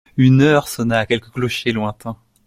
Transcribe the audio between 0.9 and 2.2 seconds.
à quelque clocher lointain.